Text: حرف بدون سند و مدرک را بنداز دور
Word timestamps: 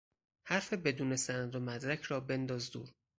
حرف 0.43 0.73
بدون 0.73 1.15
سند 1.15 1.55
و 1.55 1.59
مدرک 1.59 2.01
را 2.01 2.19
بنداز 2.19 2.71
دور 2.71 2.89